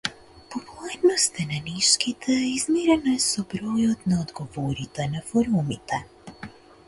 [0.49, 6.01] Популарноста на нишките е измерена со бројот на одговорите на форумите.